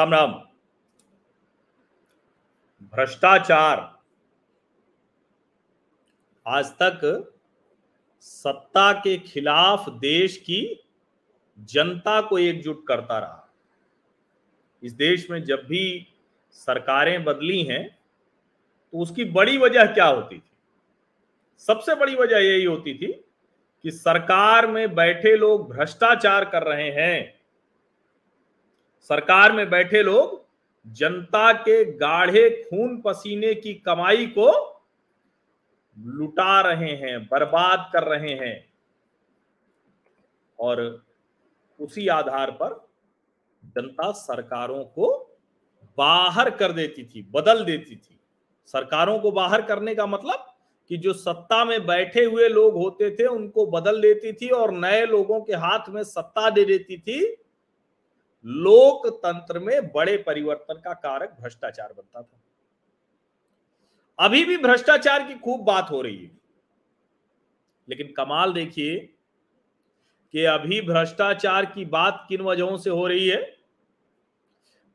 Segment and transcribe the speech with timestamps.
[0.00, 0.32] राम राम।
[2.82, 3.80] भ्रष्टाचार।
[6.46, 7.32] आज तक
[8.20, 10.84] सत्ता के खिलाफ देश की
[11.58, 13.52] जनता को एकजुट करता रहा।
[14.82, 16.14] इस देश में जब भी
[16.50, 17.88] सरकारें बदली हैं
[18.92, 20.50] तो उसकी बड़ी वजह क्या होती थी?
[21.58, 23.12] सबसे बड़ी वजह यही होती थी
[23.84, 27.39] कि सरकार में बैठे लोग भ्रष्टाचार कर रहे हैं।
[29.00, 30.40] सरकार में बैठे लोग
[30.86, 34.50] जनता के गाढ़े खून पसीने की कमाई को
[35.98, 38.72] लुटा रहे हैं, बर्बाद कर रहे हैं।
[40.58, 41.04] और
[41.80, 42.88] उसी आधार पर
[43.64, 45.36] जनता सरकारों को
[45.98, 48.20] बाहर कर देती थी, बदल देती थी।
[48.66, 50.46] सरकारों को बाहर करने का मतलब
[50.88, 55.06] कि जो सत्ता में बैठे हुए लोग होते थे, उनको बदल देती थी और नए
[55.06, 57.39] लोगों के हाथ में सत्ता दे देती थी
[58.46, 62.40] लोकतंत्र में बड़े परिवर्तन का कारक भ्रष्टाचार बनता था।
[64.18, 66.30] अभी भी भ्रष्टाचार की खूब बात हो रही है।
[67.88, 68.98] लेकिन कमाल देखिए
[70.32, 73.56] कि अभी भ्रष्टाचार की बात किन वजहों से हो रही है?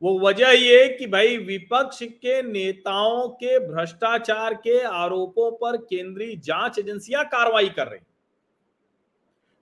[0.02, 6.78] वो वजह ये कि भाई विपक्ष के नेताओं के भ्रष्टाचार के आरोपों पर केंद्रीय जाँच
[6.78, 8.00] एजेंसियाँ कार्रवाई कर रही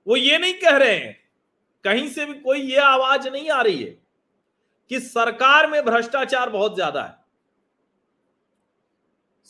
[0.07, 1.24] वो ये नहीं कह रहे हैं
[1.85, 3.97] कहीं से भी कोई ये आवाज़ नहीं आ रही है
[4.91, 7.17] कि सरकार में भ्रष्टाचार बहुत ज़्यादा है।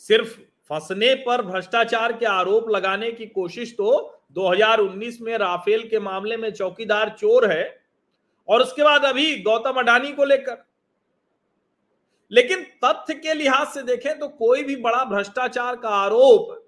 [0.03, 3.91] सिर्फ़ फंसने पर भ्रष्टाचार के आरोप लगाने की कोशिश तो
[4.35, 7.65] 2019 में राफेल के मामले में चौकीदार चोर है
[8.47, 10.63] और उसके बाद अभी गौतम अडानी को लेकर।
[12.31, 16.61] लेकिन तथ्य के लिहाज से देखें तो कोई भी बड़ा भ्रष्टाचार का आरोप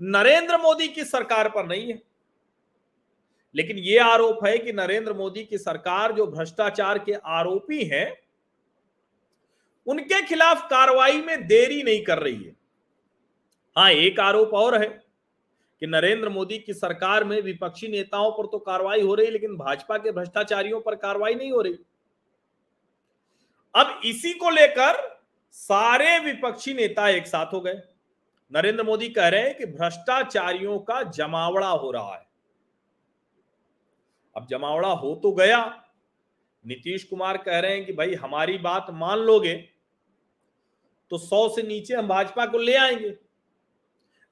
[0.00, 2.02] नरेंद्र मोदी की सरकार पर नहीं है।
[3.54, 8.16] लेकिन यह आरोप है कि नरेंद्र मोदी की सरकार जो भ्रष्टाचार के आरोपी हैं,
[9.86, 12.56] उनके खिलाफ कार्रवाई में देरी नहीं कर रही है।
[13.76, 14.86] हाँ एक आरोप और है
[15.82, 19.98] कि नरेंद्र मोदी की सरकार में विपक्षी नेताओं पर तो कार्रवाई हो रही लेकिन भाजपा
[19.98, 21.78] के भ्रष्टाचारियों पर कार्रवाई नहीं हो रही।
[23.74, 24.98] अब इसी को लेकर
[25.50, 27.80] सारे विपक्षी नेता एक साथ हो गए।
[28.52, 32.29] नरेंद्र मोदी कह रहे हैं कि भ्रष्टाचारियों का जमावड़ा हो रहा है।
[34.36, 35.82] अब जमावड़ा हो तो गया।
[36.64, 39.54] नीतीश कुमार कह रहे हैं कि भाई, हमारी बात मान लोगे
[41.10, 43.16] तो सौ से नीचे हम भाजपा को ले आएँगे।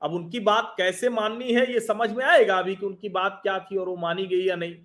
[0.02, 3.58] अब उनकी बात कैसे माननी है, ये समझ में आएगा अभी कि उनकी बात क्या
[3.58, 4.76] थी और वो मानी गई या नहीं।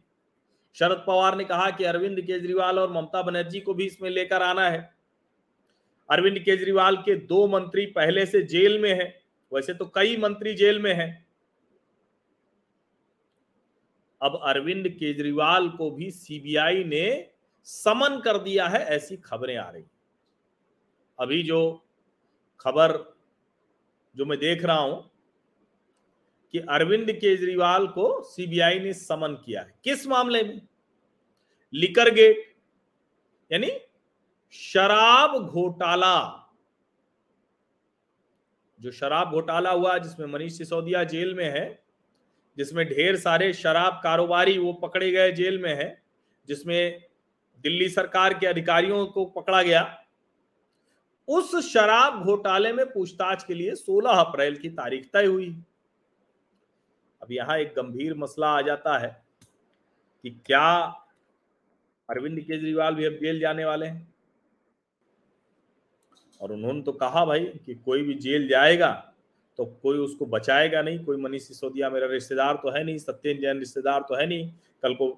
[0.76, 4.70] शरद पवार ने कहा कि अरविंद केजरीवाल और ममता बनर्जी को भी इसमें लेकर आना
[4.70, 4.94] है।
[6.10, 9.22] अरविंद केजरीवाल के दो मंत्री पहले से जेल में है,
[9.54, 11.23] वैसे तो कई मंत्री जेल में हैं।
[14.24, 17.30] अब अरविंद केजरीवाल को भी सीबीआई ने
[17.64, 19.84] समन कर दिया है, ऐसी खबरें आ रही
[21.20, 21.86] अभी जो
[22.60, 22.92] खबर
[24.16, 25.12] जो मैं देख रहा हूँ
[26.54, 30.62] कि अरविंद केजरीवाल को सीबीआई ने समन किया है, किस मामले में?
[31.74, 32.56] लिकर गेट,
[33.52, 33.70] यानी
[34.54, 36.40] शराब घोटाला।
[38.80, 41.83] जो शराब घोटाला हुआ, जिसमें मनीष सिसोदिया जेल में है
[42.58, 46.04] जिसमें ढेर सारे शराब कारोबारी वो पकड़े गए जेल में है,
[46.48, 47.04] जिसमें
[47.64, 50.00] दिल्ली सरकार के अधिकारियों को पकड़ा गया।
[51.28, 55.64] उस शराब घोटाले में पूछताछ के लिए 16 अप्रैल की तारीख तय हुई।
[57.22, 59.26] अब यहाँ एक गंभीर मसला आ जाता है
[60.24, 60.80] कि क्या
[62.10, 64.14] अरविंद केजरीवाल भी अब जेल जाने वाले हैं?
[66.42, 69.13] और उन्होंने तो कहा भाई कि कोई भी जेल जाएगा
[69.60, 73.60] तो कोई उसको बचाएगा नहीं, कोई मनीष सिसोदिया मेरा रिश्तेदार तो है नहीं सत्येंद्र जैन
[73.60, 74.52] रिश्तेदार तो है नहीं,
[74.84, 75.10] कल को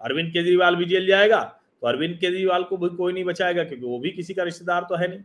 [0.00, 1.42] अरविंद केजरीवाल भी जेल जाएगा
[1.82, 4.96] तो अरविंद केजरीवाल को भी कोई नहीं बचाएगा क्योंकि वो भी किसी का रिश्तेदार तो
[4.96, 5.22] है नहीं।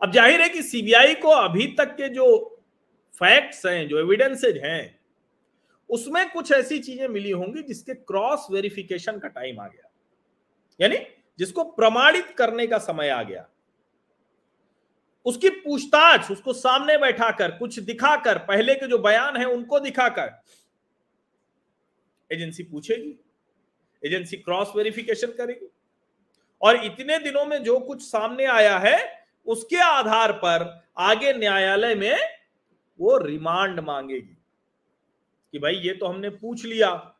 [0.00, 2.26] अब ज़ाहिर है कि सीबीआई को अभी तक के जो
[3.20, 4.98] फैक्ट्स हैं, जो एविडेंसेज हैं,
[5.90, 9.90] उसमें कुछ ऐसी चीज़ें मिली होंगी जिसके क्रॉस वेरिफिकेशन का टाइम आ गया।
[10.80, 10.96] यानी
[11.38, 13.46] जिसको प्रमाणित करने का समय आ गया।
[15.26, 20.30] उसकी पूछताछ उसको सामने बैठाकर, कुछ दिखाकर, पहले के जो बयान है उनको दिखाकर।
[22.30, 23.14] एजेंसी पूछेगी।
[24.02, 25.66] एजेंसी क्रॉस वेरिफिकेशन करेगी।
[26.62, 32.18] और इतने दिनों में जो कुछ सामने आया है, उसके आधार पर आगे न्यायालय में
[33.00, 34.36] वो रिमांड मांगेगी
[35.52, 37.16] कि भाई ये तो हमने पूछ लिया,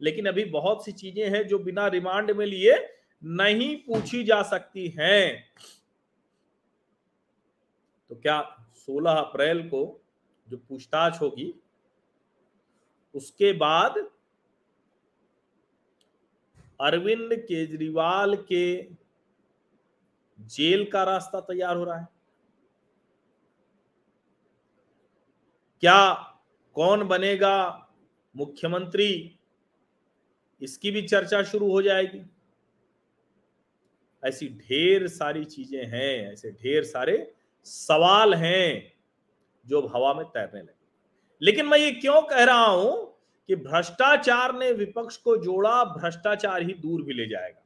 [0.00, 2.74] लेकिन अभी बहुत सी चीज़ें हैं जो बिना रिमांड में लिए
[3.22, 5.44] नहीं पूछी जा सकती हैं।
[8.10, 8.40] तो क्या
[8.74, 10.00] 16 अप्रैल को
[10.48, 11.54] जो पूछताछ होगी,
[13.14, 14.10] उसके बाद
[16.80, 18.82] अरविंद केजरीवाल के
[20.38, 22.08] जेल का रास्ता तैयार हो रहा है?
[25.80, 26.12] क्या
[26.74, 27.88] कौन बनेगा
[28.36, 29.38] मुख्यमंत्री?
[30.60, 32.22] इसकी भी चर्चा शुरू हो जाएगी।
[34.22, 37.34] ऐसी ढेर सारी चीज़ें हैं, ऐसे ढेर सारे
[37.66, 38.92] सवाल हैं
[39.66, 40.74] जो हवा में तैरने लगे।
[41.42, 43.06] लेकिन मैं ये क्यों कह रहा हूँ
[43.48, 47.64] कि भ्रष्टाचार ने विपक्ष को जोड़ा, भ्रष्टाचार ही दूर भी ले जाएगा।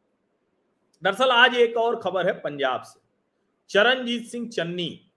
[1.03, 3.01] दरअसल आज एक और खबर है पंजाब से।
[3.71, 5.11] चरणजीत सिंह चन्नी,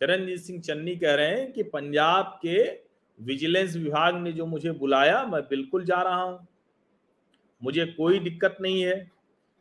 [0.00, 2.62] चरणजीत सिंह चन्नी कह रहे हैं कि पंजाब के
[3.18, 6.46] विजिलेंस विभाग ने जो मुझे बुलाया, मैं बिल्कुल जा रहा हूँ।
[7.62, 9.10] मुझे कोई दिक्कत नहीं है।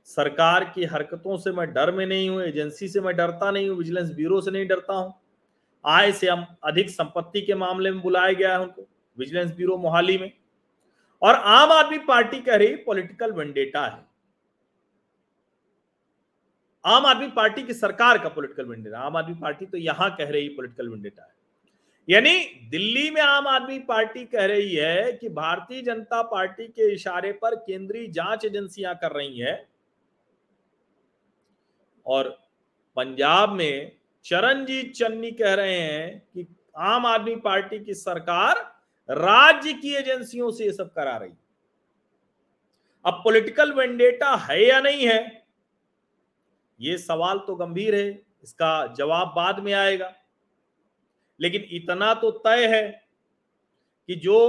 [0.07, 3.77] सरकार की हरकतों से मैं डर में नहीं हूँ, एजेंसी से मैं डरता नहीं हूँ,
[3.77, 5.13] विजिलेंस ब्यूरो से नहीं डरता हूँ।
[5.85, 10.17] आय से हम अधिक संपत्ति के मामले में बुलाया गया है उनको, विजिलेंस ब्यूरो मोहाली
[10.17, 10.31] में।
[11.21, 14.05] और आम आदमी पार्टी कह रही पॉलिटिकल वेंडेटा है।
[16.85, 20.47] आम आदमी पार्टी की सरकार का पॉलिटिकल वेंडेटा, आम आदमी पार्टी तो यहाँ कह रही
[20.50, 21.31] पॉलिटिकल वेंडेटा है।
[22.07, 22.39] यानी
[22.69, 27.55] दिल्ली में आम आदमी पार्टी कह रही है कि भारतीय जनता पार्टी के इशारे पर
[27.57, 29.55] केंद्रीय जाँच एजेंसियाँ कर रही हैं
[32.05, 32.29] और
[32.97, 33.91] पंजाब में
[34.25, 36.47] चरणजीत चन्नी कह रहे हैं कि
[36.77, 38.57] आम आदमी पार्टी की सरकार
[39.09, 41.31] राज्य की एजेंसियों से ये सब करा रही।
[43.05, 45.45] अब पॉलिटिकल वेंडेटा है या नहीं है,
[46.79, 48.09] ये सवाल तो गंभीर है,
[48.44, 50.13] इसका जवाब बाद में आएगा।
[51.39, 52.88] लेकिन इतना तो तय है
[54.09, 54.39] कि जो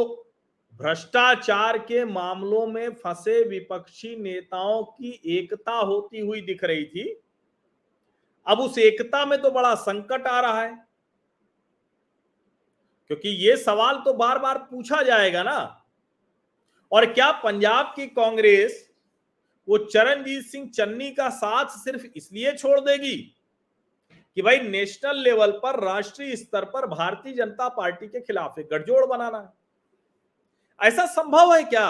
[0.74, 7.04] भ्रष्टाचार के मामलों में फंसे विपक्षी नेताओं की एकता होती हुई दिख रही थी
[8.46, 10.72] अब उस एकता में तो बड़ा संकट आ रहा है।
[13.10, 15.58] क्योंकि ये सवाल तो बार बार पूछा जाएगा ना।
[16.92, 18.90] और क्या पंजाब की कांग्रेस
[19.68, 23.16] वो चरणजीत सिंह चन्नी का साथ सिर्फ़ इसलिए छोड़ देगी
[24.36, 29.04] कि भाई नेशनल लेवल पर, राष्ट्रीय स्तर पर भारतीय जनता पार्टी के खिलाफ एक गठजोड़
[29.06, 30.88] बनाना है?
[30.88, 31.88] ऐसा संभव है क्या?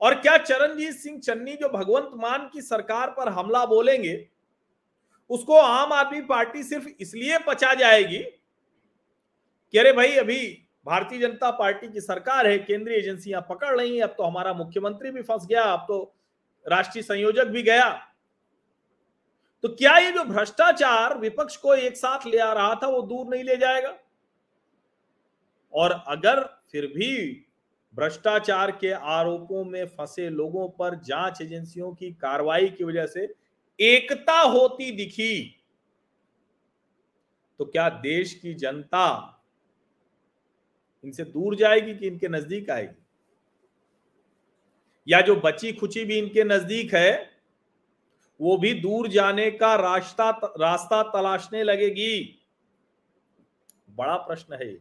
[0.00, 4.14] और क्या चरणजीत सिंह चन्नी जो भगवंत मान की सरकार पर हमला बोलेंगे
[5.30, 11.88] उसको आम आदमी पार्टी सिर्फ़ इसलिए पचा जाएगी कि अरे भाई, अभी भारतीय जनता पार्टी
[11.88, 15.62] की सरकार है, केंद्रीय एजेंसियाँ पकड़ रही हैं, अब तो हमारा मुख्यमंत्री भी फंस गया,
[15.62, 16.14] अब तो
[16.66, 17.90] राष्ट्रीय संयोजक भी गया।
[19.62, 23.26] तो क्या ये जो भ्रष्टाचार विपक्ष को एक साथ ले आ रहा था, वो दूर
[23.26, 23.94] नहीं ले जाएगा?
[25.72, 26.40] और अगर
[26.72, 27.46] फिर भी
[27.94, 33.26] भ्रष्टाचार के आरोपों में फंसे लोगों पर जाँच एजेंसियों की कार्रवाई की वजह से
[33.80, 35.60] एकता होती दिखी।
[37.58, 39.30] तो क्या देश की जनता
[41.04, 43.06] इनसे दूर जाएगी कि इनके नज़दीक आएगी?
[45.08, 47.30] या जो बची खुची भी इनके नज़दीक है,
[48.40, 52.40] वो भी दूर जाने का रास्ता रास्ता तलाशने लगेगी?
[53.90, 54.74] बड़ा प्रश्न है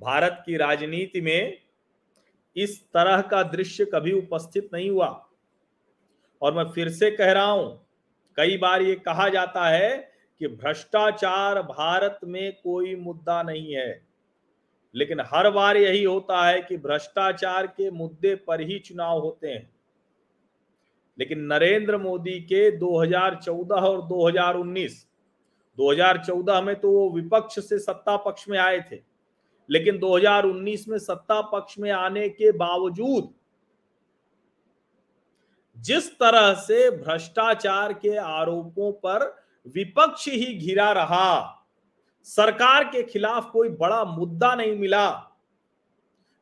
[0.00, 1.62] भारत की राजनीति में
[2.56, 5.27] इस तरह का दृश्य कभी उपस्थित नहीं हुआ।
[6.42, 7.86] और मैं फिर से कह रहा हूँ,
[8.38, 9.96] कई बार ये कहा जाता है
[10.40, 14.06] कि भ्रष्टाचार भारत में कोई मुद्दा नहीं है।
[14.94, 19.68] लेकिन हर बार यही होता है कि भ्रष्टाचार के मुद्दे पर ही चुनाव होते हैं।
[21.18, 25.04] लेकिन नरेंद्र मोदी के 2014 और 2019
[25.78, 29.00] 2014 में तो वो विपक्ष से सत्ता पक्ष में आए थे,
[29.68, 33.32] लेकिन 2019 में सत्ता पक्ष में आने के बावजूद
[35.78, 39.24] जिस तरह से भ्रष्टाचार के आरोपों पर
[39.66, 41.64] विपक्ष ही घिरा रहा,
[42.26, 45.10] सरकार के खिलाफ कोई बड़ा मुद्दा नहीं मिला।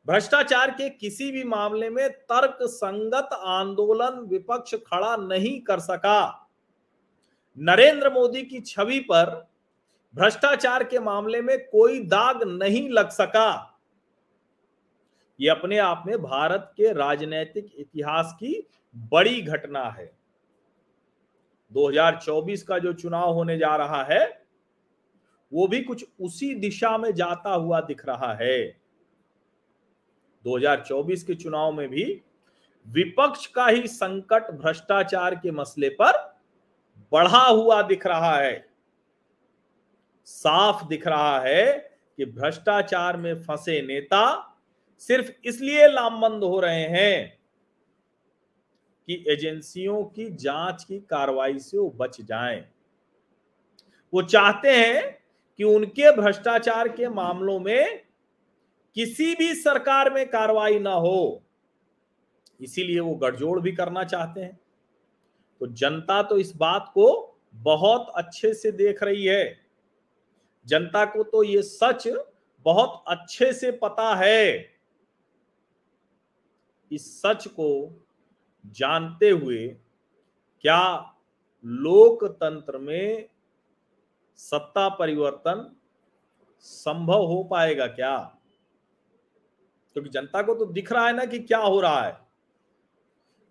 [0.07, 6.49] भ्रष्टाचार के किसी भी मामले में तर्क संगत आंदोलन विपक्ष खड़ा नहीं कर सका।
[7.57, 9.49] नरेंद्र मोदी की छवि पर
[10.15, 13.73] भ्रष्टाचार के मामले में कोई दाग नहीं लग सका।
[15.39, 18.67] ये अपने आप में भारत के राजनीतिक इतिहास की
[18.97, 20.17] बड़ी घटना है।
[21.73, 24.47] 2024 का जो चुनाव होने जा रहा है,
[25.53, 28.77] वो भी कुछ उसी दिशा में जाता हुआ दिख रहा है।
[30.43, 32.21] 2024 के चुनाव में भी
[32.87, 36.41] विपक्ष का ही संकट, भ्रष्टाचार के मसले पर
[37.11, 38.67] बढ़ा हुआ दिख रहा है।
[40.25, 44.55] साफ़ दिख रहा है कि भ्रष्टाचार में फंसे नेता
[44.97, 47.36] सिर्फ़ इसलिए लामबंद हो रहे हैं
[49.07, 52.65] कि एजेंसियों की जाँच की कार्रवाई से वो बच जाएँ।
[54.13, 55.23] वो चाहते हैं
[55.57, 58.03] कि उनके भ्रष्टाचार के मामलों में
[58.95, 61.43] किसी भी सरकार में कार्रवाई ना हो।
[62.61, 64.59] इसीलिए वो गठजोड़ भी करना चाहते हैं।
[65.59, 69.57] तो जनता तो इस बात को बहुत अच्छे से देख रही है।
[70.65, 72.07] जनता को तो ये सच
[72.65, 74.77] बहुत अच्छे से पता है।
[76.91, 77.99] इस सच को
[78.65, 79.67] जानते हुए
[80.61, 81.13] क्या
[81.65, 83.29] लोकतंत्र में
[84.35, 85.75] सत्ता परिवर्तन
[86.59, 88.17] संभव हो पाएगा क्या?
[89.93, 92.17] क्योंकि तो जनता को तो दिख रहा है ना कि क्या हो रहा है।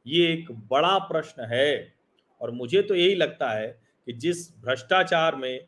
[0.06, 1.94] ये एक बड़ा प्रश्न है
[2.40, 5.66] और मुझे तो यही लगता है कि जिस भ्रष्टाचार में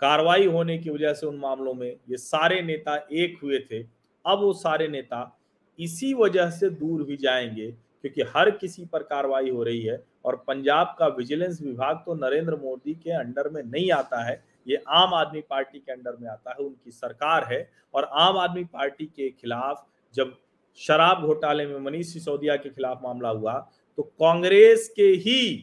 [0.00, 3.82] कार्रवाई होने की वजह से उन मामलों में ये सारे नेता एक हुए थे,
[4.26, 5.38] अब वो सारे नेता
[5.78, 10.36] इसी वजह से दूर भी जाएँगे क्योंकि हर किसी पर कार्रवाई हो रही है और
[10.46, 15.14] पंजाब का विजिलेंस विभाग तो नरेंद्र मोदी के अंडर में नहीं आता है, ये आम
[15.14, 19.28] आदमी पार्टी के अंडर में आता है, उनकी सरकार है और आम आदमी पार्टी के
[19.30, 20.36] खिलाफ जब
[20.78, 23.58] शराब घोटाले में मनीष सिसोदिया के खिलाफ मामला हुआ
[23.98, 25.56] तो कांग्रेस के ही,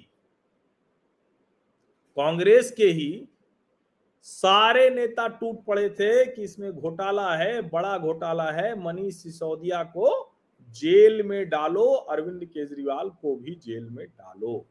[2.17, 3.27] कांग्रेस के ही
[4.25, 10.09] सारे नेता टूट पड़े थे कि इसमें घोटाला है, बड़ा घोटाला है, मनीष सिसोदिया को
[10.75, 14.65] जेल में डालो, अरविंद केजरीवाल को भी जेल में डालो।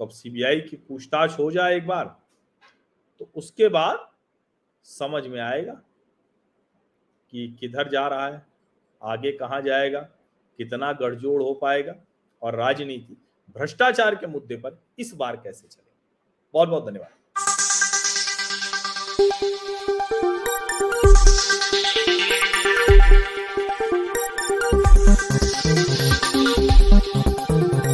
[0.00, 2.04] तो अब सीबीआई की पूछताछ हो जाए एक बार
[3.20, 4.08] तो उसके बाद
[4.86, 5.72] समझ में आएगा
[7.32, 8.46] कि किधर जा रहा है,
[9.02, 10.00] आगे कहाँ जाएगा,
[10.58, 11.94] कितना गठजोड़ हो पाएगा
[12.42, 13.16] और राजनीति,
[13.56, 15.90] भ्रष्टाचार के मुद्दे पर इस बार कैसे चले।
[16.54, 17.10] बहुत बहुत धन्यवाद।